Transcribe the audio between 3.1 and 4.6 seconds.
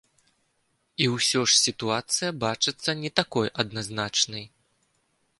такой адназначнай.